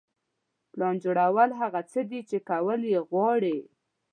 پلان 0.71 0.95
جوړول 1.03 1.49
هغه 1.61 1.81
څه 1.91 1.99
دي 2.09 2.21
چې 2.29 2.37
کول 2.49 2.81
یې 2.93 2.99
غواړئ. 3.09 3.57